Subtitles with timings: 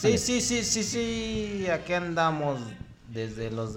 [0.00, 1.66] Sí, sí, sí, sí, sí.
[1.68, 2.60] Aquí andamos
[3.08, 3.76] desde los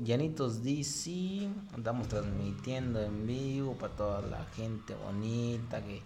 [0.00, 1.48] Llanitos DC.
[1.72, 6.02] Andamos transmitiendo en vivo para toda la gente bonita que,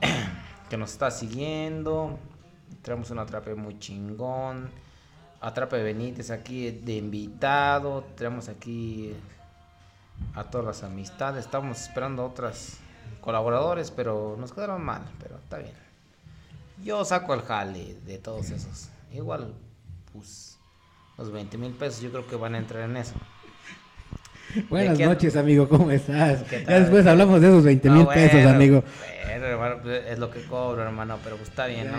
[0.70, 2.18] que nos está siguiendo.
[2.80, 4.70] Tenemos un atrape muy chingón.
[5.42, 8.04] Atrape Benítez aquí de invitado.
[8.16, 9.12] Tenemos aquí
[10.34, 11.44] a todas las amistades.
[11.44, 12.78] Estamos esperando otras
[13.20, 15.85] colaboradores, pero nos quedaron mal, pero está bien.
[16.84, 18.88] Yo saco el jale de todos esos.
[19.12, 19.54] Igual,
[20.12, 20.58] pues,
[21.16, 23.14] los 20 mil pesos yo creo que van a entrar en eso.
[24.70, 26.44] Buenas noches, amigo, ¿cómo estás?
[26.50, 28.82] Ya después hablamos de esos 20 mil pesos, amigo.
[29.82, 31.98] Pues, es lo que cobro, hermano, pero pues está bien, ¿no?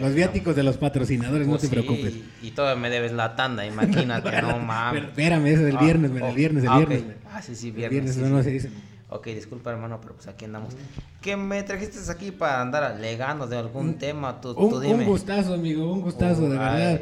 [0.00, 2.14] los viáticos de los patrocinadores, no pues te preocupes.
[2.42, 5.04] Y, todavía me debes la tanda, imagínate, no mames.
[5.04, 7.04] Espérame, es el ah, viernes, el viernes, el viernes.
[7.30, 8.16] Ah, sí, sí, viernes.
[8.16, 8.70] no, no se dice.
[9.08, 10.74] Ok, disculpa hermano, pero pues aquí andamos.
[11.20, 14.40] ¿Qué me trajiste aquí para andar alegando de algún tema?
[14.40, 14.94] Tú, un, dime.
[14.94, 17.00] un gustazo, amigo, un gustazo, de verdad.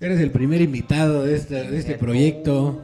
[0.00, 2.82] Eres el primer invitado de este, de este proyecto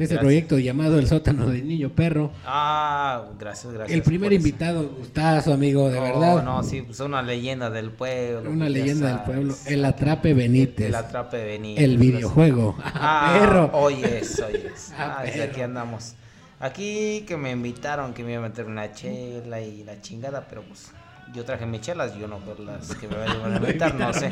[0.00, 2.30] de este proyecto llamado El sótano del niño perro.
[2.46, 3.94] Ah, gracias, gracias.
[3.94, 6.42] El primer invitado, gustazo, amigo, de verdad.
[6.42, 8.50] No, sí, pues una leyenda del pueblo.
[8.50, 9.54] Una leyenda del pueblo.
[9.66, 10.86] El Atrape Benítez.
[10.86, 11.84] El Atrape Benítez.
[11.84, 12.76] El videojuego.
[12.82, 13.70] Ah, perro.
[13.74, 14.90] Hoy es, hoy es.
[15.00, 16.14] Ah, ah aquí andamos.
[16.60, 20.62] Aquí que me invitaron que me iba a meter una chela y la chingada, pero
[20.62, 20.92] pues
[21.34, 24.30] yo traje mis chelas, yo no por las que me vayan a invitar, no sé.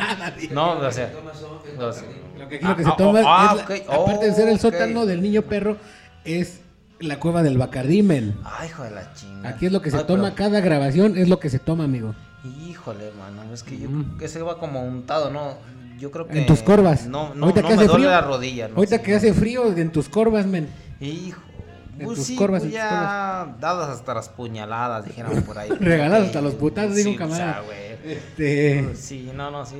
[0.50, 1.10] No, o sea,
[2.38, 5.22] Lo que aquí lo que se toma, ah, es aparte de ser el sótano del
[5.22, 5.78] niño perro,
[6.22, 6.60] es
[7.00, 8.36] la cueva del Bacardimen.
[8.44, 9.48] Ay, hijo de la chingada.
[9.48, 12.14] Aquí es lo que se toma, cada grabación es lo que se toma, amigo.
[12.68, 15.56] Híjole, mano, es que yo, que se va como untado, ¿no?
[15.98, 16.38] Yo creo que...
[16.38, 17.06] En tus corvas.
[17.06, 18.68] No, no, no me duele la rodilla.
[18.76, 20.68] Ahorita que hace frío, en tus corvas, men.
[21.00, 21.47] Hijo
[22.04, 25.70] pues sí, pues ya dadas hasta las puñaladas, dijeron por ahí.
[25.80, 27.62] Regaladas hasta los putazos, dijo un camarada.
[28.04, 28.84] este...
[28.84, 29.76] Pues sí, no, no, sí.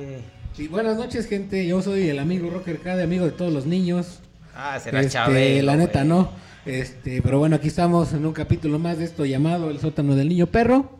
[0.53, 1.65] Sí, buenas noches, gente.
[1.65, 4.19] Yo soy el amigo Rocker K, amigo de todos los niños.
[4.55, 6.31] Ah, será este, La neta, no.
[6.65, 10.29] Este, pero bueno, aquí estamos en un capítulo más de esto llamado El sótano del
[10.29, 10.99] niño perro.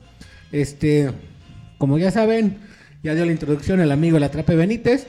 [0.52, 1.12] Este,
[1.78, 2.60] como ya saben,
[3.04, 5.08] ya dio la introducción el amigo La Trape Benítez.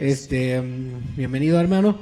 [0.00, 1.98] Este, mm, bienvenido, hermano.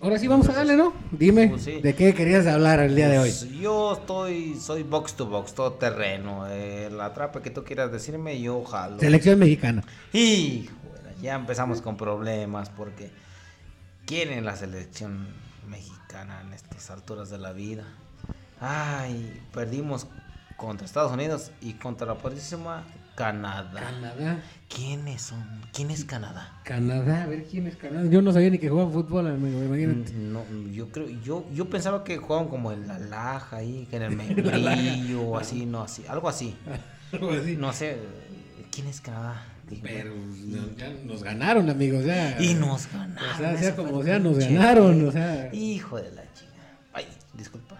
[0.00, 0.92] Ahora sí vamos a darle, ¿no?
[1.10, 3.30] Dime, pues ¿de qué querías hablar el día de hoy?
[3.30, 6.46] Pues yo estoy, soy box to box, todo terreno.
[6.48, 9.00] Eh, la trapa que tú quieras decirme, yo jalo.
[9.00, 9.82] Selección mexicana.
[10.12, 10.70] Y
[11.20, 13.10] ya empezamos con problemas porque
[14.06, 15.26] quieren la selección
[15.68, 17.84] mexicana en estas alturas de la vida.
[18.60, 20.06] Ay, perdimos
[20.56, 22.84] contra Estados Unidos y contra la poderísima
[23.18, 23.80] Canadá.
[23.80, 24.42] Canadá.
[24.68, 25.44] ¿Quiénes son?
[25.72, 26.60] ¿Quién es Canadá?
[26.62, 28.08] Canadá, a ver quién es Canadá.
[28.08, 30.12] Yo no sabía ni que jugaban fútbol, imagínate.
[30.12, 33.96] Mm, no, yo creo, yo, yo pensaba que jugaban como en la Laja ahí, que
[33.96, 36.54] en el Membrillo o así, no así, algo así.
[37.12, 37.56] algo así.
[37.56, 37.96] No sé,
[38.70, 39.44] ¿quién es Canadá?
[39.82, 40.14] Pero
[40.76, 42.40] ya nos ganaron, amigos, ya.
[42.40, 43.34] Y nos ganaron.
[43.34, 45.52] O sea, sea como sea, nos ganaron, o sea.
[45.52, 46.52] Hijo de la chica.
[46.92, 47.77] Ay, disculpas.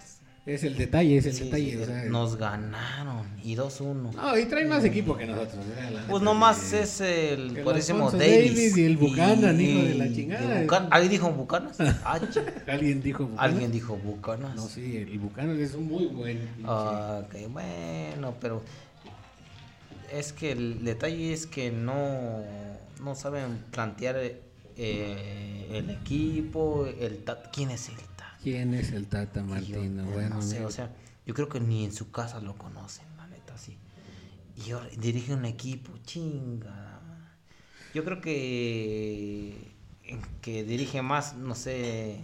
[0.48, 2.08] Es el detalle, es el detalle.
[2.08, 4.14] nos ganaron y 2-1.
[4.14, 5.62] No, y traen más equipo que nosotros.
[6.08, 8.74] Pues nomás es el purísimo Davis.
[8.78, 10.88] y el Buchanan, hijo de la chingada.
[10.90, 11.76] ¿Alguien dijo Bucanas?
[12.02, 12.18] Ah,
[12.66, 13.44] ¿Alguien dijo Bucanas?
[13.44, 14.56] ¿Alguien dijo Bucanas?
[14.56, 16.38] No, sí, el Bucanas es un muy buen.
[16.64, 18.62] ok, bueno, pero
[20.10, 22.42] es que el detalle es que no,
[23.02, 24.16] no saben plantear
[24.78, 27.22] eh, el equipo, el
[27.52, 28.07] quién es él
[28.42, 30.04] ¿Quién es el Tata Martino?
[30.04, 30.90] bueno, no sé, o sea,
[31.26, 33.76] yo creo que ni en su casa lo conocen, la neta, sí.
[34.64, 37.00] Y ahora dirige un equipo, chinga.
[37.94, 39.76] Yo creo que
[40.40, 42.16] que dirige más, no sé,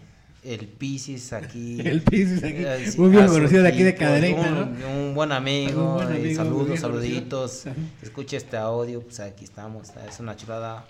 [0.42, 1.80] el Pisces aquí.
[1.84, 2.64] el Pisces aquí.
[2.64, 6.00] Eh, muy bien conocido de aquí de Cadereyta, un, un, buen amigo.
[6.34, 7.64] saludos, saluditos.
[8.02, 9.90] Escucha este audio, pues aquí estamos.
[10.08, 10.86] Es una chulada.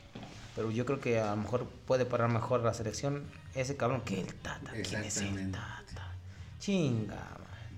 [0.54, 3.24] Pero yo creo que a lo mejor puede parar mejor la selección
[3.54, 4.72] ese cabrón que el Tata.
[4.88, 6.16] ¿Quién es el Tata?
[6.59, 7.31] Chinga.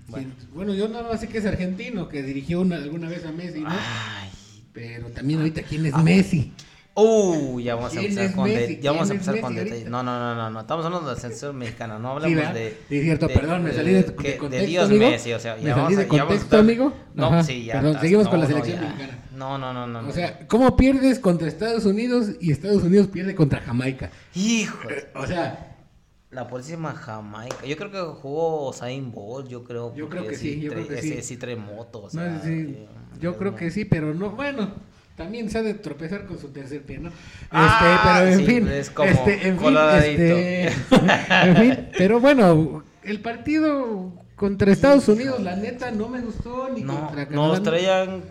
[0.07, 0.29] Bueno.
[0.53, 3.59] bueno, yo nada más sé que es argentino, que dirigió una, alguna vez a Messi,
[3.59, 3.69] ¿no?
[3.69, 4.29] Ay.
[4.71, 6.01] Pero también ahorita, ¿quién es ah.
[6.01, 6.53] Messi?
[6.99, 9.87] Uh, ya vamos a empezar con, de, ya vamos a empezar con detalles.
[9.87, 13.27] No, no, no, no, no, estamos hablando del censor mexicano, no hablamos de, sí, cierto,
[13.27, 15.07] perdón, me salí de, de, contexto, de Dios amigo.
[15.07, 16.93] Messi, o sea, ya ¿Me salí de contexto, amigo?
[17.13, 17.73] No, sí, ya.
[17.73, 19.19] Perdón, seguimos con la selección mexicana.
[19.35, 20.09] No, no, no, no.
[20.09, 24.09] O sea, ¿cómo pierdes contra Estados Unidos y Estados Unidos pierde contra Jamaica?
[24.33, 24.87] Hijo.
[25.13, 25.66] O sea,
[26.31, 27.65] la próxima Jamaica.
[27.65, 29.93] Yo creo que jugó Zayn Bolt, yo creo.
[29.95, 31.21] Yo creo que sí, yo creo que sí.
[31.21, 32.85] sí trae moto, o sea, sí,
[33.19, 34.71] yo creo que sí, pero no, bueno,
[35.15, 37.11] también se ha de tropezar con su tercer pie, ¿no?
[37.49, 40.67] Ah, este, pero en fin, es como este, en fin, este,
[41.47, 46.81] en fin, pero bueno, el partido contra Estados Unidos, la neta, no me gustó ni
[46.81, 47.47] no, contra Canadá.
[47.47, 48.23] Nos traían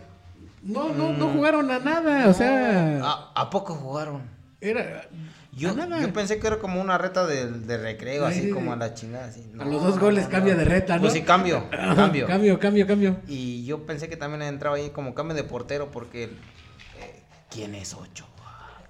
[0.63, 1.33] No, no, no mm.
[1.33, 3.01] jugaron a nada, o sea.
[3.35, 4.23] ¿A, poco jugaron?
[4.61, 5.09] Era.
[5.57, 8.93] Yo, yo pensé que era como una reta de, de recreo, así como a la
[8.93, 9.25] chingada.
[9.25, 9.43] Así.
[9.59, 11.01] a los dos goles cambia de reta, ¿no?
[11.01, 12.27] Pues sí, cambio, cambio.
[12.27, 13.17] cambio, cambio, cambio.
[13.27, 16.25] Y yo pensé que también entraba ahí como cambio de portero porque...
[16.25, 18.29] Eh, ¿Quién es Ochoa?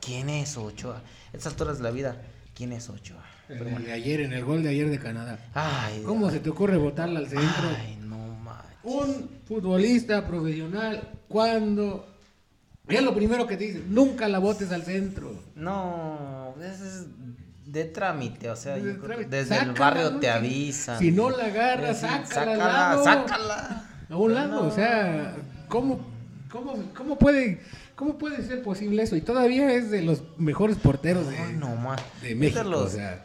[0.01, 1.03] ¿Quién es Ochoa?
[1.33, 2.21] Estas alturas de la vida,
[2.53, 3.25] ¿quién es Ochoa?
[3.47, 5.39] Pero de ayer, en el gol de ayer de Canadá.
[5.55, 7.69] Ay, ¿Cómo se te ocurre botarla al centro?
[7.79, 8.77] Ay, no manches.
[8.83, 12.16] Un futbolista profesional, cuando
[12.89, 15.35] es lo primero que te dicen, nunca la botes al centro.
[15.55, 17.07] No, es
[17.67, 20.99] de trámite, o sea, desde el barrio te avisan.
[20.99, 23.91] Si no la agarras, sácala, sácala, sácala.
[24.09, 25.35] A un lado, o sea,
[25.69, 26.01] ¿cómo,
[26.51, 27.61] cómo, cómo puede...
[27.97, 29.17] ¿Cómo puede ser posible eso?
[29.17, 32.69] Y todavía es de los mejores porteros de, no, de México.
[32.69, 33.25] o sea.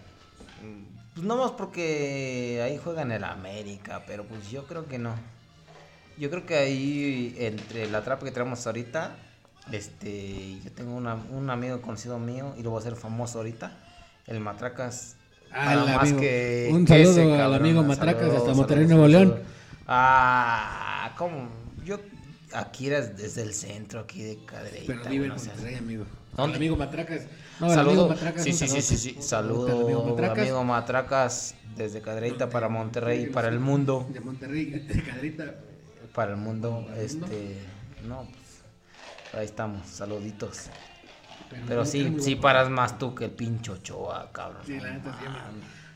[1.14, 5.14] Pues no más porque ahí juegan el América, pero pues yo creo que no.
[6.18, 9.18] Yo creo que ahí, entre la trapa que tenemos ahorita,
[9.72, 13.72] este, yo tengo un amigo conocido mío y lo voy a hacer famoso ahorita.
[14.28, 15.16] El Matracas.
[15.54, 19.36] Ah, más que, un saludo al amigo Matracas hasta Monterrey, Nuevo León.
[19.88, 21.50] Ah, ¿cómo?
[21.84, 22.00] Yo
[22.54, 24.86] aquí eras desde el centro, aquí de Cadereyta.
[24.88, 26.06] Pero vive en Monterrey, amigo.
[26.36, 26.58] ¿Dónde?
[26.58, 27.24] amigo Matracas.
[27.60, 28.08] No, saludo.
[28.08, 29.18] Matracas, sí, sí, sí, sí, sí.
[29.20, 30.40] Saludo, amigo Matracas.
[30.40, 34.08] amigo Matracas, desde Cadereyta para Monterrey, para el mundo.
[34.12, 35.56] De Monterrey, de Cadereyta.
[36.14, 37.58] Para el mundo, este,
[38.06, 38.28] no,
[39.34, 40.70] Ahí estamos, saluditos.
[41.68, 44.62] Pero, sí, sí paras más tú que el pincho Ochoa, cabrón.
[44.66, 45.42] Sí, la neta sí, amigo.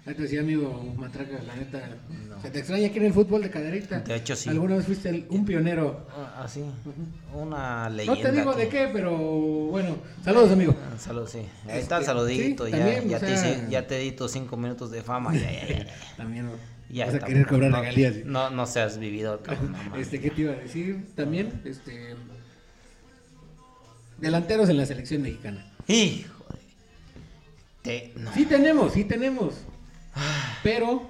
[0.06, 1.98] La neta sí, amigo Matraca, la neta.
[2.42, 4.00] Se te extraña aquí en el fútbol de caderita.
[4.00, 4.50] De hecho, sí.
[4.50, 6.08] ¿Alguna vez fuiste un pionero?
[6.12, 6.64] Ah, sí.
[7.34, 8.16] Una leyenda.
[8.16, 9.98] No te digo de qué, pero bueno.
[10.24, 10.76] Saludos, amigo.
[10.78, 11.40] Ah, saludos, sí.
[11.68, 12.68] Ahí está el este, saludito.
[12.68, 15.34] ya, ya, te ya te di tus cinco minutos de fama.
[15.34, 15.88] Ya, ya, ya.
[16.18, 16.50] También.
[16.90, 18.26] Ya vas a querer cobrar regalías.
[18.26, 19.76] No, no seas vivido, cabrón.
[19.98, 21.08] este, ¿qué te iba a decir?
[21.16, 22.16] También, este
[24.26, 25.66] delanteros en la selección mexicana.
[25.88, 26.34] Hijo
[28.34, 29.54] Sí tenemos, sí tenemos.
[30.64, 31.04] Pero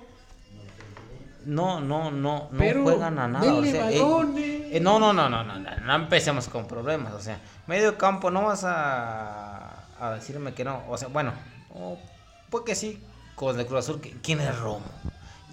[1.45, 3.53] no, no, no, no juegan a nada.
[3.53, 7.13] O sea, eh, eh, no, no, no, no, no, no, empecemos con problemas.
[7.13, 10.83] O sea, medio campo no vas a, a decirme que no.
[10.89, 11.31] O sea, bueno,
[12.49, 13.01] pues que sí,
[13.35, 14.01] con el Cruz Azul.
[14.21, 14.85] ¿Quién es Romo?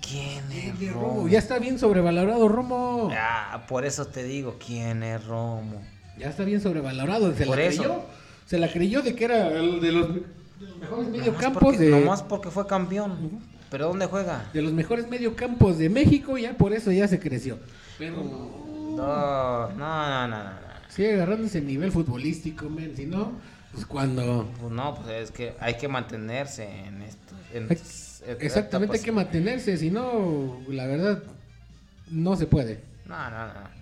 [0.00, 1.28] ¿Quién es Romo?
[1.28, 3.10] Ya está bien sobrevalorado Romo.
[3.10, 5.80] Ya, por eso te digo, ¿quién es Romo?
[6.22, 7.34] Ya está bien sobrevalorado.
[7.34, 8.02] Se la creyó.
[8.46, 10.08] Se la creyó de que era el de los,
[10.78, 11.90] mejores mediocampos de.
[11.90, 13.40] Nomás porque fue campeón.
[13.70, 14.48] ¿Pero dónde juega?
[14.52, 17.58] De los mejores mediocampos de México, ya por eso ya se creció.
[17.98, 18.16] Pero.
[18.22, 20.44] No, no, no, no.
[20.44, 20.50] no.
[20.88, 22.94] Sigue agarrando ese nivel futbolístico, men.
[22.94, 23.32] Si no,
[23.72, 24.48] pues cuando.
[24.60, 27.34] Pues no, pues es que hay que mantenerse en esto.
[28.38, 29.76] Exactamente, hay que mantenerse.
[29.76, 31.20] Si no, la verdad,
[32.10, 32.80] no se puede.
[33.06, 33.81] No, no, no.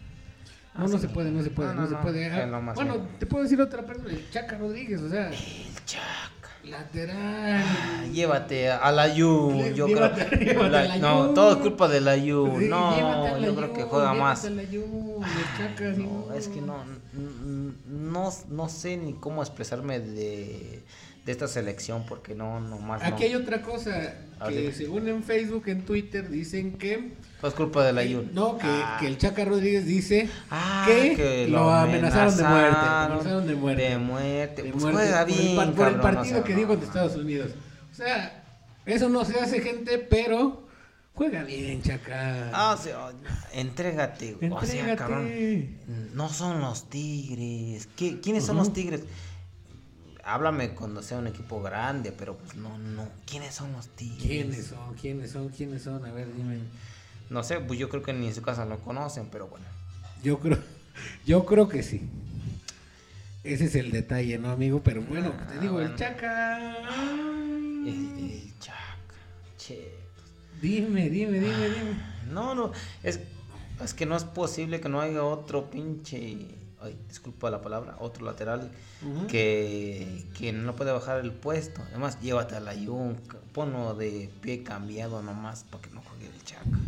[0.75, 2.31] No, no se puede, no se puede, no, se puede.
[2.75, 5.29] Bueno, te puedo decir otra persona, el Chaca Rodríguez, o sea.
[5.29, 6.31] El Chaca.
[6.63, 7.65] Lateral.
[7.65, 10.69] Ah, llévate a la Yu, yo creo.
[10.69, 12.61] La, no, todo es culpa de la Yu.
[12.69, 14.45] no, yo creo que juega más.
[14.45, 15.21] La Yu,
[15.57, 16.85] Chaca, no, es que no,
[17.87, 20.85] no, no sé ni cómo expresarme de
[21.31, 23.03] de esta selección porque no, no más.
[23.05, 24.15] Aquí hay otra cosa
[24.49, 28.31] que según en Facebook, en Twitter dicen que pues culpa de la Jun.
[28.35, 28.97] No, que, ah.
[28.99, 32.79] que, el Chaca Rodríguez dice ah, que, lo, amenazaron, de muerte.
[32.81, 33.83] Amenazaron de muerte.
[33.83, 34.63] De muerte.
[34.73, 37.53] pues juega bien, por el, por el partido que dijo de Estados Unidos.
[37.91, 38.45] O sea,
[38.85, 40.67] eso no se hace gente, pero
[41.15, 42.51] juega bien, Chaca.
[42.53, 43.13] Ah, o sea,
[43.53, 44.37] entrégate.
[44.51, 45.79] O sea, cabrón.
[46.13, 47.89] No son los Tigres.
[47.97, 49.03] ¿Qué, ¿Quiénes son los Tigres?
[50.25, 53.09] Háblame cuando sea un equipo grande, pero pues no, no.
[53.27, 54.23] ¿Quiénes son los Tigres?
[54.23, 54.95] ¿Quiénes son?
[54.95, 55.49] ¿Quiénes son?
[55.49, 56.05] ¿Quiénes son?
[56.05, 56.59] A ver, dime.
[57.29, 59.67] No sé, pues yo creo que ni en su casa lo conocen, pero bueno.
[60.23, 60.59] Yo creo,
[61.27, 62.03] yo creo que sí.
[63.43, 64.83] Ese es el detalle, ¿no, amigo?
[64.83, 66.77] Pero bueno, te digo, ah, el Chaca.
[67.87, 69.15] El, Chaca.
[69.57, 69.95] Che.
[70.61, 71.95] Dime, dime, dime, dime.
[72.31, 72.73] No, no,
[73.03, 73.21] es,
[73.83, 78.25] es que no es posible que no haya otro pinche ay, disculpa la palabra, otro
[78.25, 78.71] lateral
[79.29, 81.83] que, que, no puede bajar el puesto.
[81.91, 83.17] Además, llévate a la Jun,
[83.53, 86.79] ponlo de pie cambiado nomás para que no juegue el Chaca.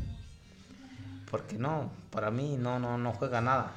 [1.30, 3.72] Porque no, para mí no, no, no juega nada.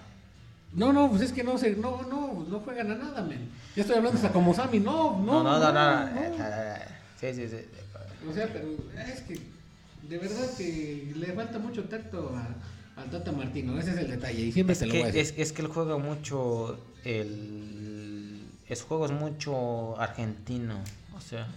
[0.73, 3.49] No, no, pues es que no se, no, no, no juegan a nada, men.
[3.75, 5.41] Ya estoy hablando hasta como Sammy, no, no.
[5.43, 6.09] No, no, no,
[7.19, 7.57] Sí, sí, sí.
[8.29, 8.67] O sea, pero
[9.07, 9.39] es que
[10.09, 12.47] de verdad que le falta mucho tacto a
[12.95, 14.41] al Tata Martino, ese es el detalle.
[14.41, 15.35] Y siempre se lo voy a decir.
[15.37, 16.79] Es, que él juega mucho.
[17.03, 20.79] El, es juego es mucho argentino.
[21.15, 21.47] O sea,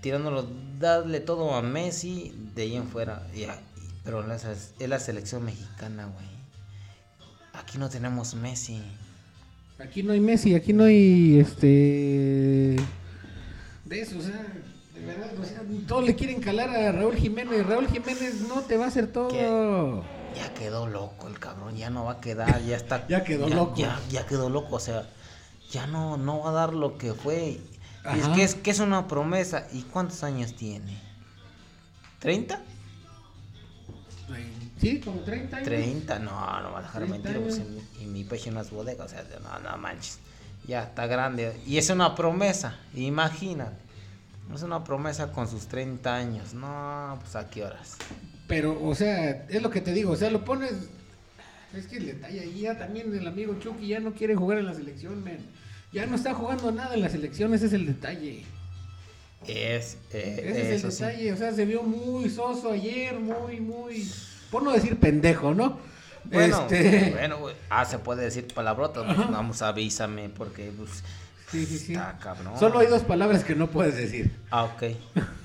[0.00, 3.26] tirándolo, darle todo a Messi de ahí en fuera.
[4.04, 6.26] pero es, la selección mexicana, güey.
[7.52, 8.80] aquí no tenemos Messi.
[9.78, 12.76] Aquí no hay Messi, aquí no hay este
[13.90, 14.46] de eso, o sea,
[15.06, 17.66] verdad, o sea, todos le quieren calar a Raúl Jiménez.
[17.66, 20.04] Raúl Jiménez no te va a hacer todo.
[20.34, 23.06] Ya quedó loco el cabrón, ya no va a quedar, ya está.
[23.08, 23.74] ya quedó loco.
[23.76, 25.08] Ya, ya, quedó loco, o sea,
[25.70, 27.60] ya no, no va a dar lo que fue.
[28.16, 29.66] Es que es que es una promesa.
[29.72, 30.98] ¿Y cuántos años tiene?
[32.22, 32.58] ¿30?
[34.80, 35.68] Sí, como 30 años.
[35.68, 37.38] 30, no, no va a dejar mentir.
[37.40, 37.60] Pues,
[38.00, 40.18] y mi pecho no es bodega, o sea, no, no manches.
[40.66, 41.60] Ya está grande.
[41.66, 43.89] Y es una promesa, imagínate.
[44.54, 46.54] Es una promesa con sus 30 años.
[46.54, 47.96] No, pues a qué horas.
[48.46, 50.72] Pero, o sea, es lo que te digo, o sea, lo pones.
[51.74, 54.66] Es que el detalle ahí ya también el amigo Chucky ya no quiere jugar en
[54.66, 55.38] la selección, man.
[55.92, 58.44] Ya no está jugando nada en la selección, ese es el detalle.
[59.46, 64.06] Es, eh, ese es el detalle, o sea, se vio muy soso ayer, muy, muy
[64.50, 65.78] por no decir pendejo, ¿no?
[66.24, 67.10] Bueno, este...
[67.10, 67.38] bueno,
[67.70, 71.02] ah, se puede decir palabrotas, pues, vamos, avísame, porque, pues,
[71.50, 71.92] sí, sí, sí.
[71.92, 72.58] está cabrón.
[72.58, 74.30] Solo hay dos palabras que no puedes decir.
[74.50, 74.82] Ah, ok.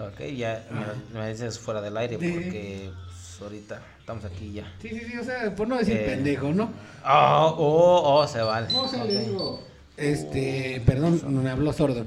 [0.00, 0.66] Ok, ya
[1.12, 4.72] me, dices fuera del aire, porque, pues, ahorita estamos aquí ya.
[4.80, 6.72] Sí, sí, sí, o sea, por no decir eh, pendejo, ¿no?
[7.04, 8.72] Oh, oh, oh, se vale.
[8.72, 9.62] No, se le digo,
[9.98, 12.06] este, perdón, me habló sordo.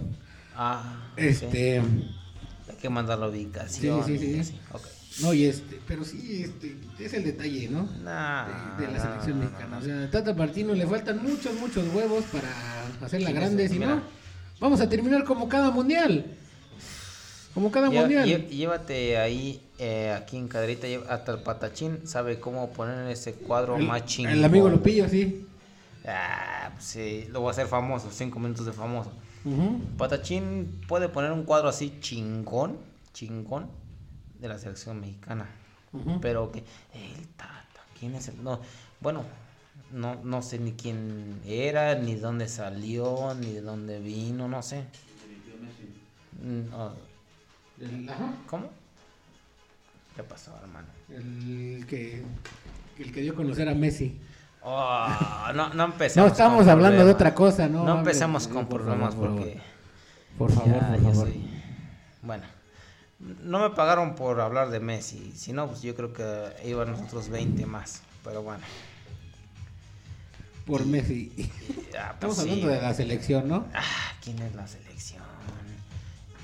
[0.56, 1.80] Ah, este...
[1.80, 4.03] Hay que mandar la ubicación.
[4.03, 4.60] Sí, sí, sí.
[4.72, 4.92] Okay.
[5.22, 7.84] No, y este, pero sí, este, es el detalle, ¿no?
[7.84, 9.77] de, la selección mexicana.
[9.77, 12.50] o sea, a Tata Martino le faltan muchos, muchos huevos para
[13.05, 14.01] hacerla grande, si no,
[14.60, 16.25] vamos a terminar como cada mundial.
[17.53, 18.48] Como cada mundial.
[18.48, 24.05] Llévate ahí, eh, aquí en Caderita, hasta el patachín sabe cómo poner ese cuadro más
[24.05, 24.34] chingón.
[24.34, 25.46] El amigo Lupillo, sí.
[26.08, 29.12] Ah, pues sí, lo voy a hacer famoso, cinco minutos de famoso.
[29.98, 32.77] Patachín puede poner un cuadro así chingón,
[33.13, 33.82] chingón
[34.43, 35.47] de la selección mexicana.
[36.21, 36.59] Pero que
[36.93, 38.43] el Tata, ¿quién es el?
[38.43, 38.59] No,
[39.00, 39.23] bueno,
[39.91, 44.83] no, no sé ni quién era, ni dónde salió, ni de dónde vino, no sé.
[46.41, 46.91] Mm, oh.
[48.47, 48.69] ¿Cómo?
[50.15, 50.88] ¿Qué pasó, hermano?
[51.09, 52.23] El que,
[53.00, 54.19] el que dio a conocer a Messi.
[54.62, 55.07] Oh,
[55.55, 56.27] no, no empecemos.
[56.27, 57.85] No estamos hablando de otra cosa, ¿no?
[57.85, 59.62] No empecemos con problemas porque.
[60.38, 61.29] Por favor, por favor.
[62.23, 62.62] Bueno.
[63.44, 67.30] No me pagaron por hablar de Messi, si no, pues yo creo que iban nosotros
[67.30, 68.63] 20 más, pero bueno.
[70.65, 71.32] Por Messi.
[71.98, 73.68] Ah, Estamos pues hablando de la selección, ¿no?
[73.74, 73.84] Ah,
[74.24, 75.22] ¿quién es la selección?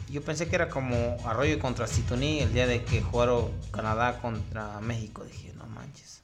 [0.10, 4.80] Yo pensé que era como Arroyo contra Situní el día de que jugaron Canadá contra
[4.80, 5.24] México.
[5.24, 6.22] Dije, no manches,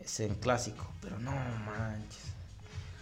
[0.00, 2.22] es en clásico, pero no manches.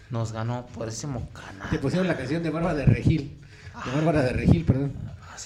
[0.09, 1.69] Nos ganó por ese Canadá.
[1.69, 3.39] Te pusieron la canción de Bárbara de Regil.
[3.85, 4.93] De Bárbara de Regil, perdón.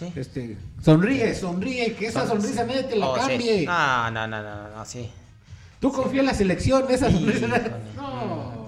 [0.01, 3.65] Este, sonríe, sonríe, que esa sonrisa nadie te la oh, cambie.
[3.65, 5.09] No, no, no, no, no, sí.
[5.79, 7.47] Tú confías en la selección, esa sonrisa.
[7.95, 8.63] No.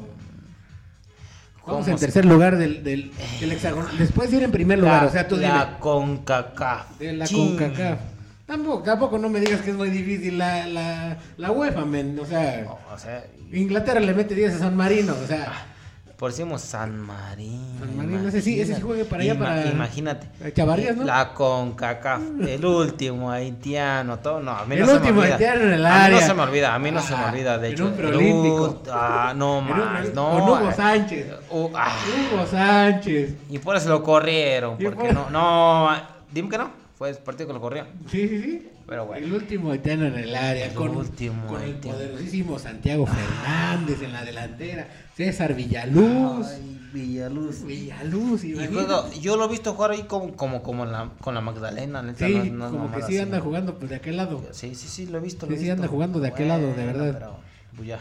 [1.66, 3.88] Vamos en tercer lugar del, del, del hexágono.
[3.98, 7.00] Después ir en primer lugar, o sea, tú La CONCACAF.
[7.00, 8.00] De la CONCACAF.
[8.46, 12.20] Tampoco, tampoco no me digas que es muy difícil la, la, la UEFA, men.
[12.20, 15.75] O sea, o sea, Inglaterra le mete 10 a San Marino, o sea.
[16.18, 17.80] Por decimos San Marino.
[17.80, 19.66] San Marino, ese sí, ese sí juegue para allá, para.
[19.66, 20.54] Imagínate.
[20.54, 21.04] Chavarrías, ¿no?
[21.04, 24.40] La CONCACAF, el último haitiano, todo.
[24.40, 25.36] No, a mí no el se último me olvida.
[25.36, 26.06] haitiano en el área.
[26.06, 27.88] A mí no se me olvida, a mí no se me olvida, de hecho.
[27.88, 28.80] Un.
[28.90, 30.30] Ah, no más, no.
[30.32, 31.28] Con Hugo Sánchez.
[31.50, 31.94] Uh, ah.
[32.32, 33.36] Hugo Sánchez.
[33.50, 35.90] Y por eso lo corrieron, porque no, no,
[36.32, 37.86] dime que no, fue el partido que lo corrió.
[38.10, 38.70] Sí, sí, sí.
[38.88, 39.26] Pero bueno.
[39.26, 44.24] El último haitiano en el área, con, último con el poderosísimo Santiago Fernández en la
[44.24, 46.48] delantera, César Villaluz.
[46.48, 47.64] Ay, Villaluz.
[47.64, 51.42] Villaluz, y juego, yo lo he visto jugar ahí como, como, como la, con la
[51.42, 52.04] Magdalena.
[52.04, 54.44] Neta, sí, no, como que sí anda jugando pues, de aquel lado.
[54.52, 55.48] Sí, sí, sí, lo he visto.
[55.48, 57.14] Lo sí, sí, anda jugando de aquel lado, de verdad.
[57.14, 57.40] Pero,
[57.76, 58.00] pues ya.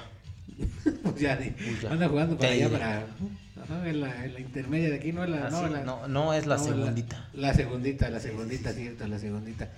[1.02, 3.06] pues ya, pues ya, anda jugando para allá, para
[3.84, 6.58] en, la, en la intermedia de aquí, no, la, no, la, no, no, es la
[6.58, 7.28] segundita.
[7.34, 9.68] La, segundita, la segundita, cierto, la segundita.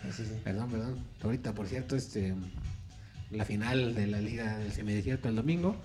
[0.45, 0.99] Perdón, perdón.
[1.23, 2.35] Ahorita, por cierto, este
[3.31, 5.77] la final de la Liga del Semidesierto el domingo.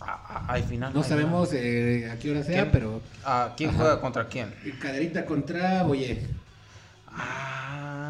[0.00, 0.92] Ah, ah, hay final.
[0.92, 3.00] No sabemos eh, a qué hora sea, pero.
[3.24, 4.52] ¿A ¿Quién juega contra quién?
[4.80, 6.26] Caderita contra Boye.
[7.06, 7.57] Ah,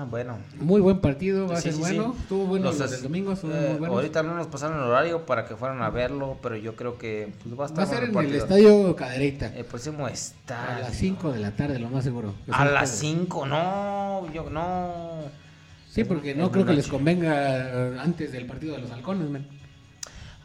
[0.04, 0.38] bueno.
[0.60, 2.14] Muy buen partido, va a ser bueno.
[2.18, 5.82] Estuvo bueno los, el domingo, eh, Ahorita no nos pasaron el horario para que fueran
[5.82, 8.34] a verlo, pero yo creo que pues, va a estar Va a ser en el
[8.34, 9.54] estadio Caderita.
[9.54, 10.76] El próximo está.
[10.76, 12.34] A las 5 de la tarde, lo más seguro.
[12.50, 15.22] A las 5, no, yo no.
[15.90, 19.57] Sí, porque no creo que les convenga antes del partido de los halcones, man.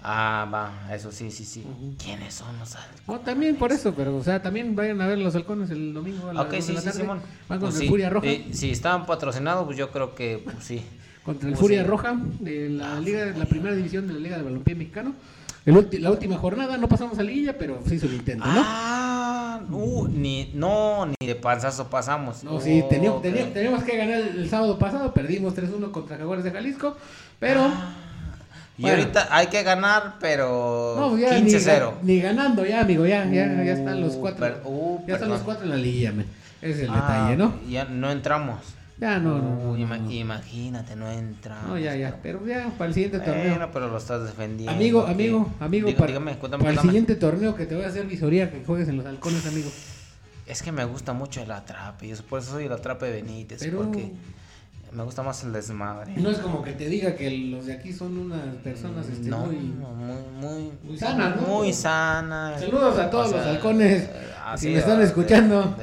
[0.05, 1.63] Ah, va, eso sí, sí, sí.
[1.97, 3.07] ¿Quiénes son los halcones?
[3.07, 6.29] No, también por eso, pero, o sea, también vayan a ver los halcones el domingo
[6.29, 6.91] a la, okay, sí, la tarde.
[6.91, 7.21] Sí, Simón.
[7.47, 8.27] Van contra pues el Furia Roja.
[8.27, 10.83] Eh, si estaban patrocinados, pues yo creo que, pues sí.
[11.23, 14.43] Contra el pues Furia Roja de la Liga, la primera división de la Liga de
[14.43, 15.15] Balompié Mexicano.
[15.63, 18.61] la última jornada no pasamos a liguilla, pero sí hizo el intento, ¿no?
[18.61, 22.43] Ah, uh, ni, no, ni de panzazo pasamos.
[22.43, 26.97] No, sí, teníamos, teníamos, que ganar el, sábado pasado, perdimos 3-1 contra Jaguares de Jalisco,
[27.39, 27.61] pero...
[27.61, 28.02] Ah,
[28.77, 31.93] y ahorita hay que ganar, pero no, 15-0.
[32.01, 34.61] Ni, ganando ya, amigo, ya, ya, ya están los uh, cuatro.
[34.65, 36.11] Uh, ya están los cuatro en la liguilla,
[36.61, 37.59] Ese es el ah, detalle, ¿no?
[37.69, 38.59] Ya no entramos.
[38.99, 41.61] Ya no, no, Imagínate, no entra.
[41.67, 42.17] No, ya, ya.
[42.23, 43.69] Pero ya, para el siguiente torneo.
[43.71, 44.71] pero lo estás defendiendo.
[44.71, 45.89] Amigo, amigo, amigo.
[45.95, 46.19] para,
[46.57, 49.45] para el siguiente torneo que te voy a hacer visoría, que juegues en los halcones,
[49.45, 49.69] amigo.
[50.45, 52.07] Es que me gusta mucho el atrape.
[52.07, 53.59] Yo por eso soy el atrape de Benítez.
[53.61, 53.77] Pero...
[53.77, 54.11] Porque
[54.93, 56.13] me gusta más el desmadre.
[56.17, 59.55] No es como que te diga que los de aquí son unas personas este, muy,
[59.55, 61.47] muy, muy, sanas, ¿no?
[61.47, 62.59] Muy sanas.
[62.61, 64.09] Saludos a todos los halcones.
[64.55, 65.75] Si me están escuchando.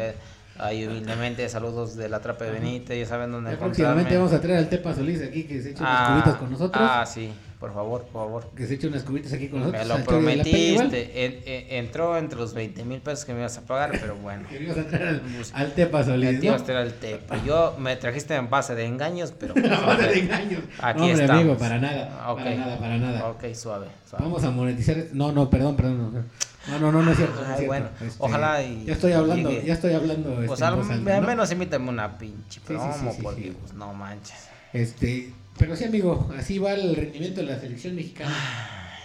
[0.58, 3.74] Ahí humildemente saludos de la Trape de Benítez, ya saben dónde encontrarme.
[3.74, 6.50] Próximamente vamos a traer al Tepa Solís aquí que se eche unas ah, cubitas con
[6.50, 6.86] nosotros.
[6.86, 8.50] Ah, sí, por favor, por favor.
[8.56, 9.86] Que se eche unas cubitas aquí con nosotros.
[9.86, 14.16] Me lo prometiste, entró entre los 20 mil pesos que me ibas a pagar, pero
[14.16, 14.48] bueno.
[14.48, 15.20] que ibas a traer
[15.52, 16.44] al, Tepa Solís, ¿no?
[16.44, 17.36] ibas a traer al Tepa.
[17.44, 19.54] Yo me trajiste en base de engaños, pero...
[19.56, 20.62] en base de engaños.
[20.78, 23.26] Aquí no, hombre, amigo, para nada, para nada, para nada.
[23.28, 24.24] Ok, suave, suave.
[24.24, 24.96] Vamos a monetizar...
[25.12, 26.14] No, no, perdón, perdón.
[26.14, 26.24] No.
[26.68, 27.42] No, no, no, no es cierto.
[27.46, 28.84] Ay, bueno, este, ojalá y.
[28.84, 30.34] Ya estoy hablando, ya estoy hablando.
[30.46, 30.64] Pues este,
[31.12, 34.48] al, menos invítame una pinche promo, porque pues, no manches.
[34.72, 38.34] Este, pero sí, amigo, así va el rendimiento de la selección mexicana.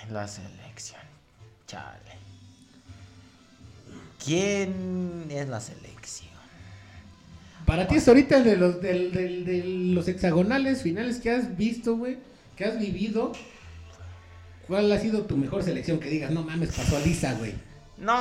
[0.10, 1.02] la selección,
[1.68, 2.16] chale.
[4.24, 6.32] ¿Quién es la selección?
[7.68, 12.18] Para ti es ahorita de los, de, de los hexagonales finales que has visto, güey,
[12.56, 13.34] que has vivido
[14.68, 17.54] ¿Cuál ha sido tu mejor selección que digas, no mames, pasó a Lisa, güey?
[17.98, 18.18] No,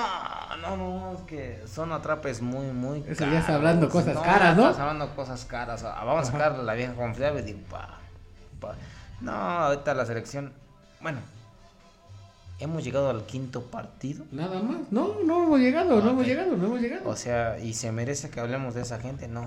[0.61, 3.21] no, no, es que son atrapes muy, muy caros.
[3.21, 4.67] Eso ya está hablando cosas caras, ¿no?
[4.71, 5.83] Estás hablando cosas caras.
[5.83, 7.99] Vamos a sacar la vieja confiable y digo, pa,
[9.21, 10.53] No, ahorita la selección,
[11.01, 11.19] bueno,
[12.59, 14.25] hemos llegado al quinto partido.
[14.33, 14.91] Nada más.
[14.91, 17.09] No, no hemos llegado, no hemos llegado, no hemos llegado.
[17.09, 19.47] O sea, y se merece que hablemos de esa gente, no,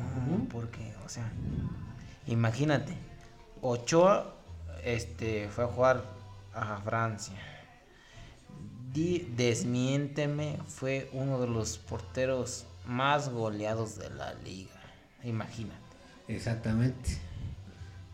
[0.52, 1.30] porque, o sea,
[2.28, 2.94] imagínate,
[3.62, 4.34] Ochoa,
[4.84, 6.04] este, fue a jugar
[6.54, 7.36] a Francia.
[8.94, 14.80] Di, desmiénteme, fue uno de los porteros más goleados de la liga.
[15.24, 15.76] Imagínate.
[16.28, 17.27] Exactamente.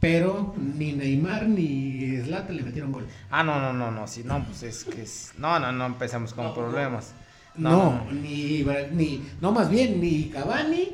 [0.04, 3.06] Pero ni Neymar ni Zlatan le metieron gol.
[3.32, 5.06] Ah, no, no, no, no, sí, no, pues es que
[5.38, 7.14] no, no, no empezamos con problemas.
[7.56, 10.90] No, ni, ni, no, más bien ni Cavani,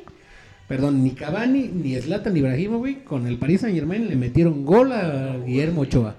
[0.68, 4.92] perdón, ni Cavani, ni Zlatan, ni Ibrahimovic con el Paris Saint Germain le metieron gol
[4.92, 6.14] a Guillermo Ochoa.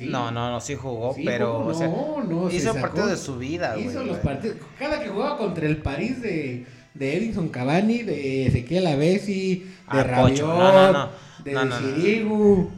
[0.00, 1.90] No, no, no, sí jugó, pero o sea,
[2.52, 3.86] hizo partido de su vida, güey.
[3.86, 4.58] Hizo los partidos.
[4.78, 10.02] Cada que jugaba contra el París de, de Edinson Cavani, de Ezequiel Avesi, de ah,
[10.02, 11.10] Rabiot,
[11.44, 12.70] de Sirigu,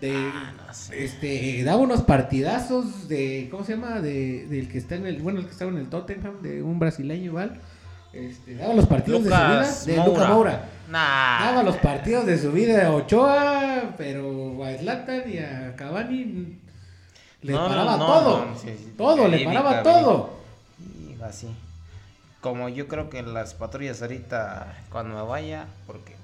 [0.00, 0.52] de ah,
[0.92, 4.00] este daba unos partidazos de ¿cómo se llama?
[4.00, 6.78] de del que está en el bueno, el que estaba en el Tottenham, de un
[6.78, 7.60] brasileño igual.
[8.12, 10.68] Este, daba los partidos de su vida de Luca Moura.
[10.90, 16.58] Daba los partidos de su vida de Ochoa, pero a Zlatan y a Cavani
[17.40, 18.46] le paraba todo.
[18.98, 20.30] todo, le paraba todo.
[20.78, 21.48] Y así.
[22.42, 26.16] Como yo creo que las patrullas ahorita, cuando me vaya, porque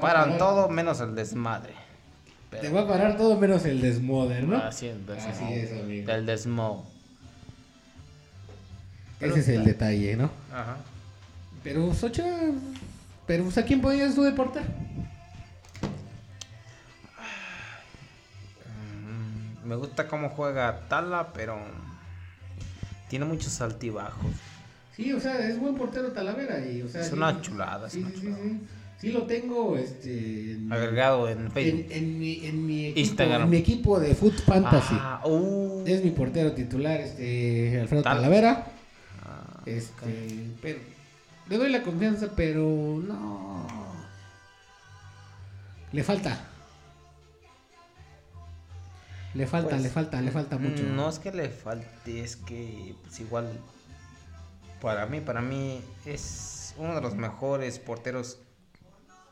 [0.00, 1.74] paran todo menos el desmadre.
[2.50, 4.56] Te va a parar todo menos el desmoder, ¿no?
[4.56, 6.10] Así, es, amigo.
[6.10, 6.90] El desmo.
[9.20, 10.30] Ese es el detalle, ¿no?
[10.52, 10.78] Ajá.
[11.62, 12.24] Pero Socha,
[13.26, 14.64] pero pues, ¿a quién podías tú deportar?
[19.04, 21.58] Mm, me gusta cómo juega Tala, pero
[23.10, 24.30] tiene muchos altibajos.
[24.96, 27.90] Sí, o sea, es buen portero Talavera y, o sea, es una chulada.
[27.90, 28.60] Sí, sí, sí,
[28.98, 33.56] sí, lo tengo, este, agregado en Facebook, en, mi, en mi equipo, Instagram, en mi
[33.56, 34.94] equipo de Foot Fantasy.
[34.96, 35.82] Ah, uh.
[35.86, 38.66] Es mi portero titular, este, Alfredo Talavera.
[39.66, 40.78] Este, pero
[41.48, 42.62] le doy la confianza, pero
[43.06, 43.66] no.
[45.92, 46.49] Le falta.
[49.34, 50.82] Le falta, pues, le falta, le falta mucho.
[50.82, 53.48] No es que le falte, es que pues igual
[54.80, 58.38] para mí, para mí es uno de los mejores porteros,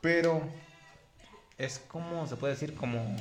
[0.01, 0.43] pero
[1.57, 3.17] es como se puede decir como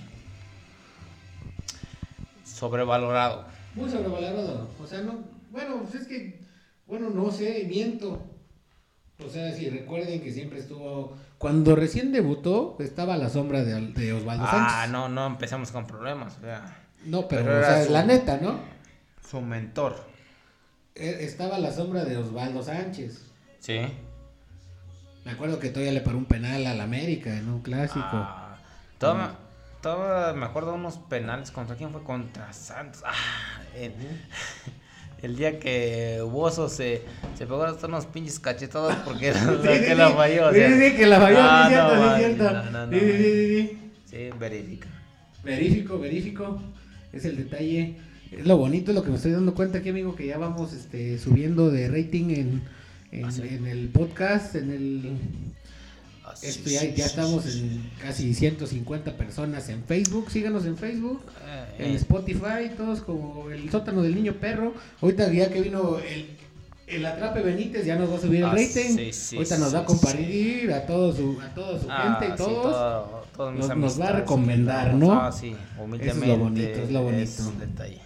[2.46, 3.46] sobrevalorado.
[3.74, 4.70] Muy sobrevalorado.
[4.82, 6.48] O sea, no, bueno, pues es que
[6.88, 8.22] bueno, no sé, miento.
[9.26, 11.18] O sea, si recuerden que siempre estuvo.
[11.38, 14.74] Cuando recién debutó, estaba a la sombra de, de Osvaldo ah, Sánchez.
[14.76, 16.38] Ah, no, no empezamos con problemas.
[16.38, 18.60] O sea, no, pero, o sea, la neta, ¿no?
[19.28, 19.96] Su mentor.
[20.96, 23.26] E, estaba a la sombra de Osvaldo Sánchez.
[23.60, 23.80] Sí.
[25.26, 28.00] Me acuerdo que todavía le paró un penal al América en un clásico.
[28.04, 28.58] Ah,
[28.98, 29.36] todavía,
[29.76, 33.02] estaba, me acuerdo de unos penales contra quién fue contra Santos.
[33.06, 33.14] Ah,
[35.22, 37.02] el, día que Bozo se,
[37.38, 39.32] se pegó hasta unos pinches cachetados porque
[39.64, 40.54] que la falló.
[40.54, 43.80] sí, sí, que la falló, ah, no, es cierto, no, No, no, sí, sí, sí,
[44.06, 44.30] sí.
[44.40, 44.88] verifica.
[45.44, 46.62] Verifico, verifico.
[47.14, 47.96] Es el detalle.
[48.32, 50.74] Es lo bonito, es lo que me estoy dando cuenta aquí, amigo, que ya vamos
[50.74, 52.62] este, subiendo de rating en,
[53.12, 55.12] en, ¿Ah, en el podcast, en el
[56.42, 60.30] esto ya, estamos en casi 150 personas en Facebook.
[60.30, 61.96] Síganos en Facebook, eh, en eh.
[61.96, 64.74] Spotify, todos como el sótano del niño perro.
[65.02, 66.38] Ahorita ya que vino el,
[66.88, 69.12] el Atrape Benítez, ya nos va a subir el ah, rating.
[69.36, 73.78] Ahorita nos va a compartir a, todo su, a toda su ah, gente y todos.
[73.78, 75.14] nos, va a recomendar, ¿no?
[75.14, 76.10] Ah, sí, humildemente.
[76.10, 77.44] es lo bonito, es lo bonito.
[77.60, 78.02] detalle.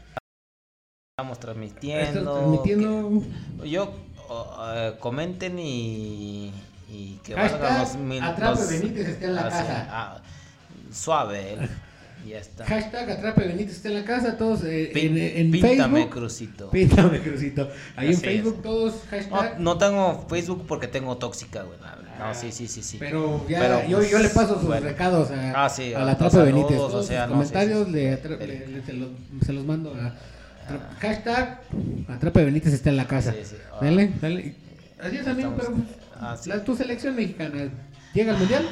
[1.17, 2.33] Estamos transmitiendo.
[2.33, 3.23] transmitiendo.
[3.65, 3.93] yo,
[4.29, 6.51] uh, comenten y
[6.91, 8.21] y que valga los mil.
[8.21, 9.87] Atrape Benítez esté en la casa.
[9.89, 10.21] Ah,
[10.91, 11.57] suave,
[12.27, 12.65] ya está.
[12.65, 16.09] Hashtag Atrape Benítez esté en la casa, todos eh, en, en píntame Facebook.
[16.09, 16.69] crucito.
[16.69, 17.69] Píntame crucito.
[17.95, 19.59] Ahí en Facebook todos hashtag.
[19.59, 21.77] No, tengo Facebook porque tengo tóxica, güey.
[22.19, 22.97] No, sí, sí, sí, sí.
[22.99, 26.37] Pero ya, yo, yo, le pues, paso sus recados a, ah, sí, a la Atrape
[26.43, 26.77] Benítez.
[26.77, 29.09] Todos, o sea, comentarios le, le, se, los,
[29.43, 30.07] se, los, mando a.
[30.69, 30.97] Ah.
[30.99, 31.61] Hashtag
[32.09, 33.33] Atrape Benítez está en la casa.
[33.33, 33.55] Sí.
[33.81, 34.55] Dale, dale.
[35.01, 35.73] Amigo, pero
[36.65, 37.69] ¿Tu selección mexicana
[38.13, 38.65] llega al mundial?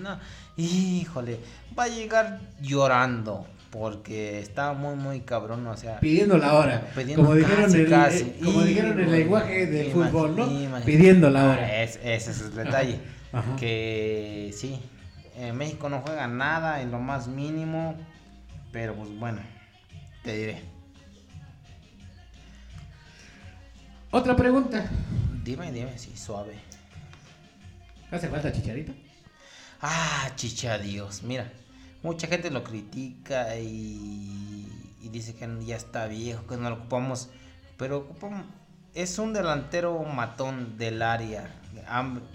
[0.00, 0.18] No,
[0.56, 1.40] híjole,
[1.76, 7.34] va a llegar llorando porque está muy muy cabrón, o sea, pidiendo la hora, como
[7.34, 8.24] dijeron el, casi.
[8.42, 10.84] como dijeron el lenguaje del fútbol, ¿no?
[10.84, 11.62] Pidiendo la hora.
[11.62, 13.00] Ah, ese es el detalle,
[13.58, 14.80] que sí,
[15.36, 17.96] en México no juega nada en lo más mínimo,
[18.70, 19.40] pero pues bueno,
[20.22, 20.62] te diré.
[24.10, 24.88] Otra pregunta.
[25.44, 26.67] Dime, dime, sí, suave.
[28.10, 28.92] ¿Hace falta chicharito?
[29.82, 31.22] Ah, chichadios.
[31.22, 31.52] Mira,
[32.02, 34.66] mucha gente lo critica y,
[35.02, 37.28] dice que ya está viejo, que no lo ocupamos.
[37.76, 38.46] Pero ocupamos,
[38.94, 41.54] es un delantero matón del área.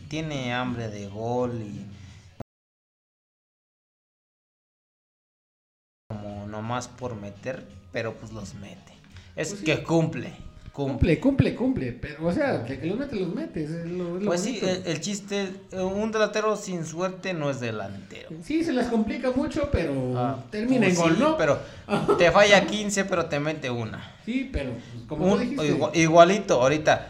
[0.09, 1.85] tiene hambre de gol y.
[6.07, 8.93] Como nomás por meter, pero pues los mete.
[9.35, 10.33] Es pues que cumple.
[10.73, 11.91] Cumple, cumple, cumple.
[11.91, 13.69] Pero, o sea, que, los metes, los metes.
[14.25, 18.29] pues sí, el, chiste, un delantero sin suerte no es delantero.
[18.43, 21.37] Sí, se les complica mucho, pero ah, termina en gol, ¿no?
[21.37, 21.59] Pero
[22.17, 24.15] te falla 15, pero te mete una.
[24.25, 25.77] Sí, pero pues, como dijiste.
[25.93, 27.07] igualito, ahorita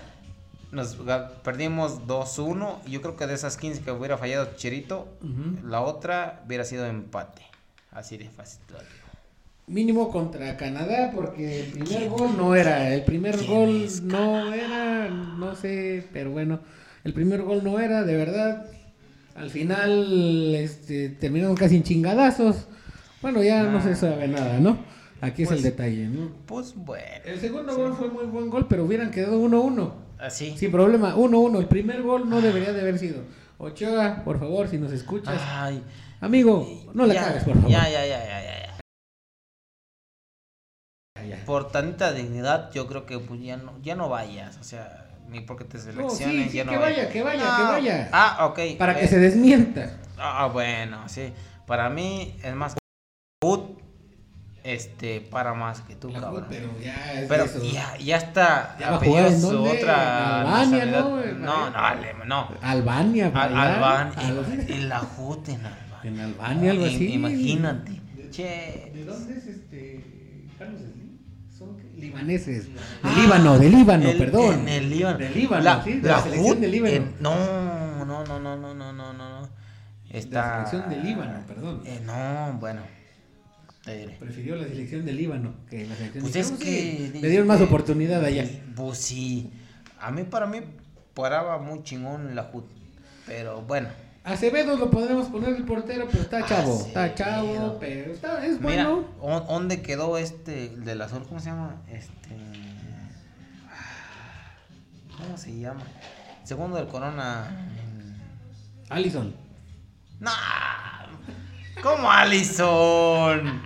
[0.71, 0.97] nos
[1.41, 2.83] perdimos 2-1.
[2.85, 5.07] Yo creo que de esas 15 que hubiera fallado Chirito,
[5.63, 7.43] la otra hubiera sido empate.
[7.91, 8.59] Así de fácil
[9.67, 15.55] mínimo contra Canadá porque el primer gol no era, el primer gol no era, no
[15.55, 16.59] sé, pero bueno,
[17.03, 18.65] el primer gol no era, de verdad.
[19.35, 22.67] Al final este, terminaron casi en chingadazos.
[23.21, 24.77] Bueno, ya no, se sabe nada, ¿no?
[25.21, 26.31] Aquí es el pues, detalle, ¿no?
[26.45, 27.05] Pues bueno.
[27.25, 29.91] El segundo gol fue muy buen gol, pero hubieran quedado 1-1.
[30.19, 30.53] Así.
[30.57, 31.59] Sin problema, 1-1.
[31.59, 33.21] El primer gol no debería de haber sido.
[33.57, 35.41] Ochoa, por favor, si nos escuchas.
[35.41, 35.81] Ay.
[36.19, 37.71] Amigo, no la cagues, por favor.
[37.71, 38.52] Ya, ya, ya, ya, ya
[41.45, 45.41] por tanta dignidad, yo creo que pues, ya, no, ya no vayas, o sea, ni
[45.41, 48.09] porque te seleccionen, ya no que vaya, que vaya, que vaya.
[48.11, 48.77] Ah, ok.
[48.77, 49.97] Para que eh, se desmienta.
[50.17, 51.33] Ah, bueno, sí.
[51.65, 52.75] Para mí es más
[54.63, 56.45] este para más que tú, cabrón.
[56.49, 61.21] pero ya es pero ya, ya está ya es otra Albania, ¿no?
[61.33, 62.47] No, no, no.
[62.61, 64.11] Albania, Albania.
[64.67, 65.99] En la JUT en Albania.
[66.03, 67.13] En Albania algo así.
[67.13, 67.91] Imagínate.
[68.15, 68.91] ¿De, che.
[68.93, 70.03] ¿De dónde es este
[70.57, 70.81] Carlos
[71.97, 72.73] libaneses.
[72.73, 74.61] De ah, Líbano, de Líbano, perdón.
[74.61, 75.17] En el Líbano.
[75.17, 77.05] De Líbano, la, sí, de la, selección de Líbano.
[77.19, 79.49] no, no, no, no, no, no, no, no.
[80.09, 81.81] Esta, la selección de Líbano, perdón.
[81.85, 82.81] Eh, no, bueno.
[84.19, 87.59] Prefirió la selección de Líbano que la selección pues de es que Le dieron más
[87.59, 88.47] oportunidad allá.
[88.75, 89.51] Pues sí.
[89.99, 90.61] A mí, para mí,
[91.13, 92.65] paraba muy chingón la JUT.
[93.25, 93.89] Pero bueno.
[94.23, 96.85] Acevedo lo podremos poner el portero, pero está chavo.
[96.87, 99.05] Está chavo, pero está, es bueno.
[99.21, 101.25] Mira, ¿dónde quedó este, el del azul?
[101.27, 101.81] ¿Cómo se llama?
[101.89, 102.37] Este.
[105.17, 105.83] ¿Cómo se llama?
[106.45, 107.51] Segundo del Corona.
[108.89, 109.35] Allison.
[110.21, 110.31] No.
[111.81, 113.61] ¿Cómo Allison?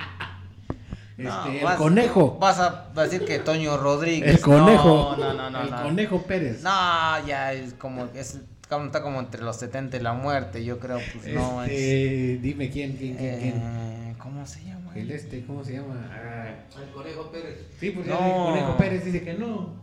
[1.18, 2.38] Este, el conejo.
[2.40, 4.36] Vas a decir que Toño Rodríguez.
[4.38, 5.16] El conejo.
[5.20, 6.64] No, no, no, El conejo Pérez.
[6.64, 8.06] No, ya es como.
[8.16, 8.40] Es,
[8.70, 12.98] está como entre los 70 y la muerte, yo creo, pues no este, Dime quién,
[12.98, 14.92] quién, quién, eh, ¿Cómo se llama?
[14.96, 16.10] El este, ¿cómo se llama?
[16.12, 16.50] Ah.
[16.82, 17.68] El Conejo Pérez.
[17.80, 18.50] Sí, pues no.
[18.50, 19.76] el Conejo Pérez dice que no.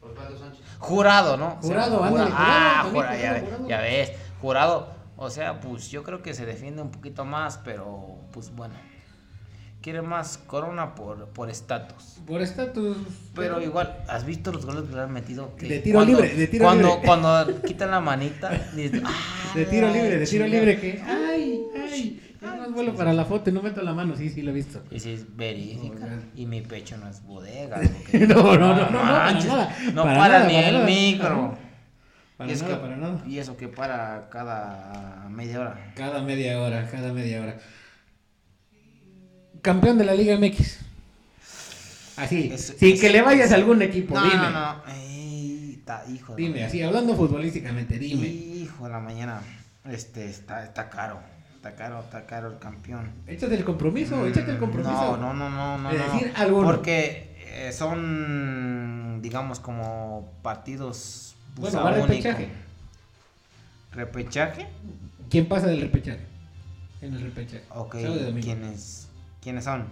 [0.00, 0.64] Osvaldo Sánchez.
[0.78, 1.58] Jurado, ¿no?
[1.62, 2.36] Jurado, ándale, jurado.
[2.36, 4.96] Ah, jurado, ya, ya ves, jurado.
[5.16, 8.74] O sea, pues yo creo que se defiende un poquito más, pero pues bueno.
[9.86, 12.16] Quiere más Corona por por estatus.
[12.26, 12.96] Por estatus.
[13.36, 15.54] Pero igual, ¿has visto los goles que le han metido?
[15.54, 17.02] Que De tiro cuando- libre, de tiro cuando, libre.
[17.06, 19.12] Cuando quitan la manita, dices, "Ah,
[19.54, 20.58] De tiro libre, de tiro chinga".
[20.58, 21.00] libre que.
[21.06, 21.62] ¡Ay!
[21.88, 22.20] ¡Ay!
[22.42, 24.16] Yo no vuelo para la foto y no meto la mano.
[24.16, 24.82] Sí, sí, lo he visto.
[24.90, 26.08] Y si es verídica.
[26.34, 27.76] Y mi pecho no es bodega.
[28.02, 29.32] porque- No, no, no, no, no, para
[29.94, 30.86] No para para, nada, ni para el nada.
[30.86, 31.58] micro.
[32.36, 33.22] Para y, es nada, que, para nada.
[33.24, 35.92] y eso que para cada media hora.
[35.94, 37.56] Cada media hora, cada media hora.
[39.66, 40.78] Campeón de la Liga MX.
[42.18, 44.36] Así, Es- sin es- que le vayas a algún equipo, No, dime.
[44.36, 44.82] no, no.
[44.94, 48.28] Ey, ta- hijo de Dime, así, hablando futbolísticamente, dime.
[48.28, 49.40] Hijo de la mañana.
[49.84, 51.18] Este está, está caro.
[51.56, 53.10] Está caro, está caro el campeón.
[53.26, 55.16] Échate el compromiso, échate el compromiso.
[55.16, 55.90] No, no, no, no, no.
[55.92, 56.12] De no.
[56.12, 56.66] decir alguno.
[56.68, 61.34] Porque eh, son, digamos, como partidos.
[61.56, 62.50] pues, Bueno, va repechaje.
[63.92, 64.68] ¿Repechaje?
[65.28, 66.20] ¿Quién pasa del repechaje?
[67.02, 67.64] En el repechaje.
[67.70, 68.54] Ok, y domingo.
[69.46, 69.84] ¿Quiénes, ¿quiénes son?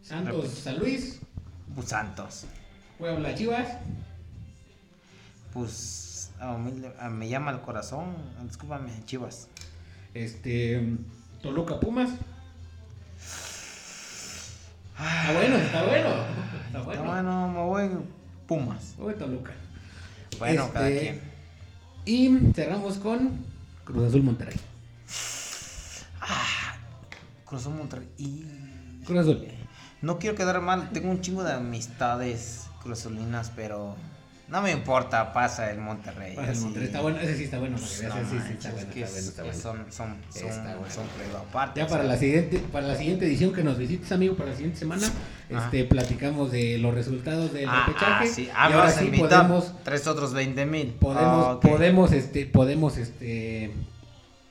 [0.00, 1.20] Santos, San Luis,
[1.74, 2.44] Pues Santos.
[2.98, 3.68] Puebla, Chivas.
[5.52, 8.14] Pues a humilde- a- me llama el corazón.
[8.46, 9.48] Discúlpame, Chivas.
[10.14, 10.96] Este,
[11.42, 12.10] Toluca, Pumas.
[14.96, 16.08] Está bueno, está bueno.
[16.66, 17.04] Está Bueno, bueno.
[17.04, 17.90] bueno me voy
[18.46, 18.94] Pumas.
[18.96, 19.52] Voy Toluca.
[20.38, 21.20] Bueno, cada Este,
[22.04, 22.42] quien.
[22.48, 23.44] Y cerramos con
[23.84, 24.56] Cruz Azul Monterrey.
[27.52, 28.08] Cruz Azul Monterrey.
[28.16, 28.44] Y...
[29.04, 29.46] Cruz Azul.
[30.00, 33.94] No quiero quedar mal, tengo un chingo de amistades cruzazulinas, pero
[34.48, 36.34] no me importa, pasa el Monterrey.
[36.34, 36.60] Pasa el.
[36.60, 36.86] Monterrey.
[36.86, 37.76] Está bueno, ese sí está bueno.
[37.76, 39.58] que No ese sí, está bueno, está bueno, es- está bueno.
[39.60, 40.90] son, son, son, Está bueno.
[40.94, 41.04] son
[41.38, 41.80] aparte.
[41.80, 44.78] Ya para la siguiente, para la siguiente edición que nos visites, amigo, para la siguiente
[44.78, 45.64] semana, Ajá.
[45.66, 48.24] este, platicamos de los resultados del Ah, repechaje.
[48.24, 48.48] ah, sí.
[48.56, 50.94] Ah, y ahora sí podemos, Tres otros 20 mil.
[50.94, 53.72] podemos, podemos, este, podemos, este,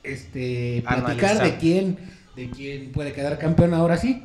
[0.02, 1.42] este, platicar Analizar.
[1.42, 1.98] de quién,
[2.36, 4.24] de quién puede quedar campeón ahora sí,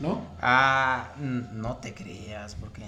[0.00, 0.26] ¿no?
[0.40, 2.82] Ah, no te creas, porque.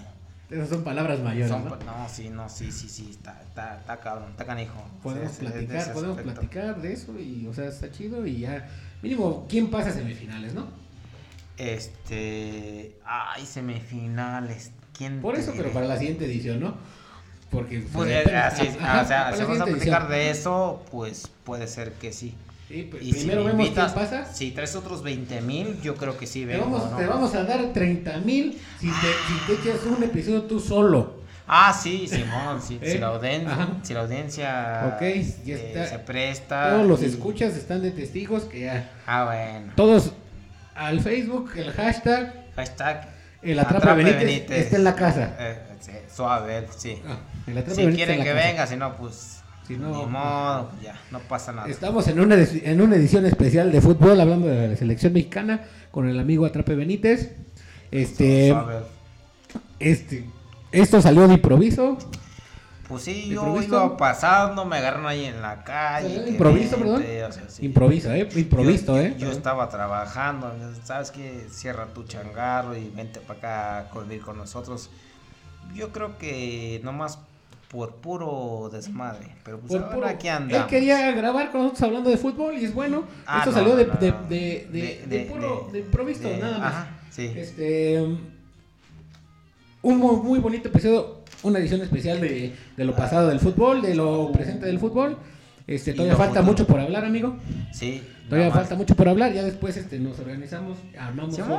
[0.50, 1.76] Esas son palabras mayores, son- ¿no?
[1.76, 4.84] no, sí, no, sí, sí, sí, está, está, está cabrón, está canijo.
[5.02, 6.40] Podemos platicar, podemos aspecto.
[6.40, 8.68] platicar de eso y, o sea, está chido y ya,
[9.00, 10.66] mínimo, ¿quién pasa a semifinales, no?
[11.56, 12.96] Este.
[13.04, 14.72] Ay, semifinales.
[14.96, 16.74] ¿Quién Por eso, pero para la siguiente edición, ¿no?
[17.50, 20.10] Porque Pues, eh, eh, apenas- así, ajá, o sea, si vamos a platicar edición.
[20.10, 22.34] de eso, pues puede ser que sí.
[22.72, 24.24] Sí, pues, Y si primero me vemos invitas, quién pasa.
[24.32, 26.96] Si traes otros 20 mil, yo creo que sí Te vengo, vamos, ¿no?
[26.96, 31.20] te vamos a dar 30 mil si te, si te echas un episodio tú solo.
[31.46, 32.92] Ah, sí, Simón, si, ¿Eh?
[32.92, 33.68] si, la, audien- Ajá.
[33.82, 35.86] si la audiencia Ok, este, ya está.
[35.86, 36.70] se presta.
[36.70, 38.90] Todos los y- escuchas están de testigos que ya.
[39.06, 39.72] Ah, bueno.
[39.76, 40.12] Todos
[40.74, 43.06] al Facebook, el hashtag, Hashtag.
[43.42, 45.36] el atrape, Benítez, está en la casa.
[45.38, 47.02] Eh, sí, suave, sí.
[47.06, 48.46] Ah, el si Benítez quieren que casa.
[48.46, 49.41] venga, si no, pues.
[49.72, 51.68] Si no, ni modo, pues ya, no pasa nada.
[51.68, 56.08] Estamos en una, en una edición especial de fútbol hablando de la selección mexicana con
[56.08, 57.34] el amigo Atrape Benítez.
[57.90, 58.54] Este,
[59.78, 60.26] este,
[60.72, 61.96] esto salió de improviso.
[62.88, 63.74] Pues sí, ¿De yo improviso?
[63.74, 66.08] iba pasando, me agarraron ahí en la calle.
[66.08, 67.02] ¿Salió de que improviso, perdón?
[67.02, 67.64] o sea, sí.
[67.64, 68.28] Improviso, ¿eh?
[68.34, 69.14] Improviso, yo, ¿eh?
[69.18, 70.52] Yo estaba trabajando,
[70.84, 71.46] ¿sabes qué?
[71.50, 74.90] Cierra tu changarro y vente para acá a convivir con nosotros.
[75.74, 77.18] Yo creo que nomás
[77.72, 80.66] por puro desmadre, pero pues Por ahora puro- aquí Él andamos.
[80.68, 83.04] quería grabar con nosotros hablando de fútbol y es bueno.
[83.26, 84.28] Ah, Esto no, salió de, no, de, no.
[84.28, 86.74] de, de, puro, de- improviso, nada más.
[86.74, 87.32] ajá, sí.
[87.34, 88.18] Este, um,
[89.82, 94.30] un muy, bonito episodio, una edición especial de, de lo pasado del fútbol, de lo
[94.32, 95.16] presente del fútbol.
[95.66, 96.52] Este, todavía falta futuro.
[96.52, 97.36] mucho por hablar, amigo.
[97.72, 99.32] Sí, Todavía falta mucho por hablar.
[99.32, 101.52] Ya después este, nos organizamos, armamos Sí, un,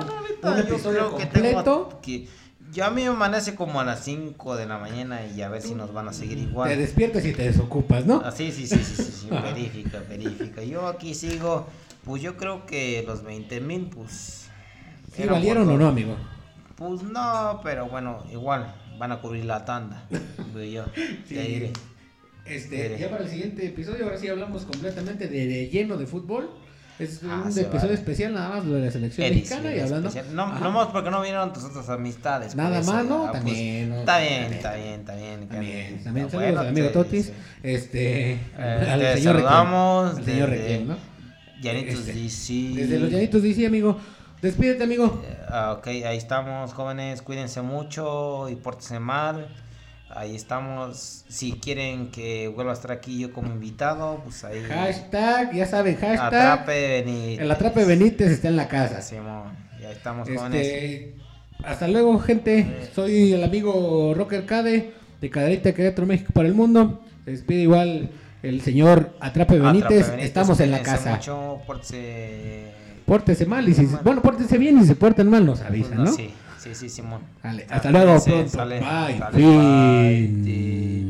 [0.51, 1.99] un episodio completo.
[2.01, 2.27] que...
[2.73, 5.61] Ya a mí me amanece como a las 5 de la mañana y a ver
[5.61, 6.77] si nos van a seguir Te igual.
[6.77, 8.21] despiertas y te desocupas, ¿no?
[8.25, 10.63] Ah, sí, sí, sí, sí, sí, sí, verifica, verifica.
[10.63, 11.67] Yo aquí sigo,
[12.03, 14.47] pues yo creo que los 20 mil, pues...
[15.15, 16.15] ¿Sí valieron o no, amigo?
[16.75, 20.07] Pues no, pero bueno, igual van a cubrir la tanda.
[20.55, 20.85] digo yo,
[21.27, 21.35] Sí.
[21.35, 21.69] ya.
[22.51, 26.49] Este, ya para el siguiente episodio, ahora sí hablamos completamente de, de lleno de fútbol.
[26.99, 27.93] Es Ah, un episodio vale.
[27.95, 30.09] especial nada más de la selección Edición mexicana y hablando.
[30.09, 30.35] especial.
[30.35, 32.55] No, no más porque no vinieron tus otras amistades.
[32.55, 33.19] Nada por eso, más, ¿no?
[33.21, 33.95] pues, También, ¿no?
[33.99, 34.53] Está bien, También.
[34.53, 35.47] está bien, está bien.
[35.49, 37.33] También, también Ah, saludos bueno, al amigo sí, Totis, sí.
[37.63, 40.97] este, Eh, al te señor Requiem, saludamos al señor Requiem, ¿no?
[41.61, 42.53] Llanitos Este, DC.
[42.75, 43.97] Desde los llanitos dice, amigo,
[44.41, 45.23] despídete, amigo.
[45.49, 47.21] Ah, ok, ahí estamos, jóvenes.
[47.21, 49.47] Cuídense mucho y pórtense mal.
[50.15, 51.25] Ahí estamos.
[51.27, 54.61] Si quieren que vuelva a estar aquí yo como invitado, pues ahí.
[54.61, 56.19] Hashtag, ya saben, hashtag.
[56.21, 57.39] Atrape Benítez.
[57.39, 59.01] El Atrape Benítez está en la casa.
[59.01, 61.23] Simón, ya estamos con este, eso.
[61.63, 62.89] Hasta luego, gente.
[62.93, 67.01] Soy el amigo Rocker Cade de Caderita Querétaro México para el mundo.
[67.25, 68.11] Se despide igual
[68.43, 70.13] el señor Atrape Benítez.
[70.19, 71.15] Estamos en la casa.
[71.15, 72.71] Mucho, pórtese...
[73.05, 76.11] pórtese mal y si, bueno, pórtese bien y se portan mal nos pues avisan, ¿no?
[76.11, 76.31] Sí.
[76.63, 77.19] Sí, sí, Simón.
[77.69, 78.57] Hasta luego, pronto.
[78.57, 79.19] Bye.
[79.33, 80.93] bye.